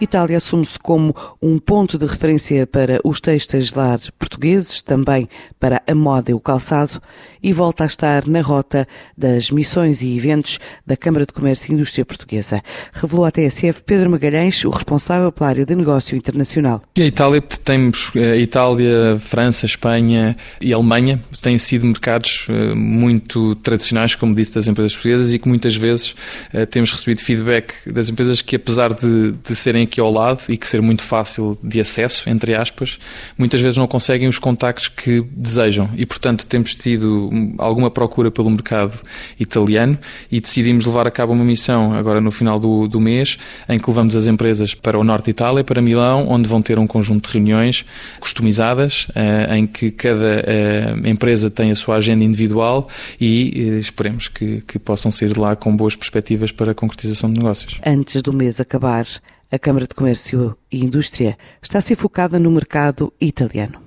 Itália 0.00 0.36
assume-se 0.36 0.78
como 0.78 1.14
um 1.40 1.58
ponto 1.58 1.96
de 1.96 2.04
referência 2.04 2.66
para 2.66 3.00
os 3.02 3.20
textos 3.20 3.72
lar 3.72 3.98
portugueses, 4.18 4.82
também 4.82 5.28
para 5.58 5.82
a 5.86 5.94
moda 5.94 6.30
e 6.30 6.34
o 6.34 6.40
calçado, 6.40 7.00
e 7.42 7.52
volta 7.52 7.84
a 7.84 7.86
estar 7.86 8.26
na 8.26 8.42
rota 8.42 8.86
das 9.16 9.50
missões 9.50 10.02
e 10.02 10.16
eventos 10.16 10.58
da 10.86 10.96
Câmara 10.96 11.24
de 11.24 11.32
Comércio 11.32 11.70
e 11.70 11.74
Indústria 11.74 12.04
Portuguesa. 12.04 12.62
Revelou 12.92 13.24
à 13.24 13.30
TSF 13.30 13.82
Pedro 13.84 14.10
Magalhães, 14.10 14.64
o 14.64 14.70
responsável 14.70 15.32
pela 15.32 15.50
área 15.50 15.64
de 15.64 15.74
negócio 15.74 16.16
internacional. 16.16 16.82
A 16.98 17.00
Itália, 17.00 17.40
temos 17.40 18.10
a 18.14 18.18
eh, 18.18 18.40
Itália, 18.40 19.18
França, 19.18 19.64
Espanha 19.64 20.36
e 20.60 20.72
Alemanha, 20.72 21.22
têm 21.40 21.56
sido 21.56 21.86
mercados 21.86 22.46
eh, 22.50 22.74
muito 22.74 23.54
tradicionais, 23.56 24.14
como 24.14 24.34
disse, 24.34 24.54
das 24.54 24.68
empresas 24.68 24.92
portuguesas 24.92 25.32
e 25.32 25.38
que 25.38 25.48
muitas 25.48 25.74
vezes 25.76 26.14
eh, 26.52 26.66
temos 26.66 26.92
recebido 26.92 27.20
feedback 27.20 27.74
das 27.86 28.08
empresas 28.10 28.42
que, 28.42 28.56
apesar 28.56 28.92
de, 28.92 29.32
de 29.32 29.54
serem 29.54 29.85
aqui 29.86 30.00
ao 30.00 30.12
lado 30.12 30.40
e 30.48 30.56
que 30.56 30.68
ser 30.68 30.82
muito 30.82 31.02
fácil 31.02 31.58
de 31.62 31.80
acesso, 31.80 32.28
entre 32.28 32.54
aspas, 32.54 32.98
muitas 33.38 33.60
vezes 33.60 33.78
não 33.78 33.86
conseguem 33.86 34.28
os 34.28 34.38
contactos 34.38 34.88
que 34.88 35.24
desejam 35.32 35.88
e, 35.96 36.04
portanto, 36.04 36.46
temos 36.46 36.74
tido 36.74 37.30
alguma 37.58 37.90
procura 37.90 38.30
pelo 38.30 38.50
mercado 38.50 39.00
italiano 39.38 39.98
e 40.30 40.40
decidimos 40.40 40.84
levar 40.84 41.06
a 41.06 41.10
cabo 41.10 41.32
uma 41.32 41.44
missão 41.44 41.94
agora 41.94 42.20
no 42.20 42.30
final 42.30 42.58
do, 42.58 42.86
do 42.86 43.00
mês 43.00 43.38
em 43.68 43.78
que 43.78 43.88
levamos 43.88 44.14
as 44.14 44.26
empresas 44.26 44.74
para 44.74 44.98
o 44.98 45.04
norte 45.04 45.26
de 45.26 45.30
Itália, 45.30 45.64
para 45.64 45.80
Milão, 45.80 46.28
onde 46.28 46.48
vão 46.48 46.60
ter 46.60 46.78
um 46.78 46.86
conjunto 46.86 47.28
de 47.28 47.34
reuniões 47.34 47.84
customizadas 48.20 49.06
eh, 49.14 49.56
em 49.56 49.66
que 49.66 49.90
cada 49.90 50.44
eh, 50.46 50.94
empresa 51.04 51.50
tem 51.50 51.70
a 51.70 51.76
sua 51.76 51.96
agenda 51.96 52.24
individual 52.24 52.88
e 53.20 53.52
eh, 53.76 53.80
esperemos 53.80 54.28
que, 54.28 54.60
que 54.62 54.78
possam 54.78 55.10
sair 55.10 55.32
de 55.32 55.38
lá 55.40 55.56
com 55.56 55.76
boas 55.76 55.96
perspectivas 55.96 56.52
para 56.52 56.72
a 56.72 56.74
concretização 56.74 57.32
de 57.32 57.38
negócios. 57.38 57.80
Antes 57.84 58.22
do 58.22 58.32
mês 58.32 58.60
acabar, 58.60 59.06
a 59.56 59.58
Câmara 59.58 59.86
de 59.86 59.94
Comércio 59.94 60.56
e 60.70 60.84
Indústria 60.84 61.36
está 61.62 61.78
a 61.78 61.80
ser 61.80 61.96
focada 61.96 62.38
no 62.38 62.50
mercado 62.50 63.12
italiano. 63.18 63.80